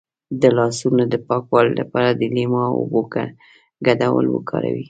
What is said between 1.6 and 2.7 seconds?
لپاره د لیمو